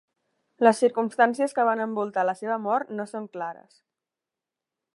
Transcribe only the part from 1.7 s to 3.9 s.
envoltar la seva mort no són clares.